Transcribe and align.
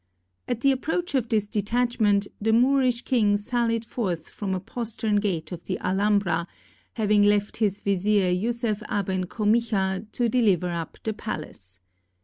At 0.47 0.61
the 0.61 0.71
approach 0.71 1.13
of 1.13 1.29
this 1.29 1.47
detachment, 1.47 2.25
the 2.41 2.53
Moorish 2.53 3.03
king 3.03 3.37
sallied 3.37 3.85
forth 3.85 4.29
from 4.29 4.55
a 4.55 4.59
postern 4.59 5.17
gate 5.17 5.51
of 5.51 5.65
the 5.65 5.77
Alhambra, 5.77 6.47
having 6.93 7.21
left 7.21 7.57
his 7.57 7.81
vizier 7.81 8.31
Yusef 8.31 8.81
Aben 8.89 9.27
Comixa 9.27 10.07
to 10.11 10.27
deliver 10.27 10.71
up 10.71 10.97
the 11.03 11.13
palace. 11.13 11.79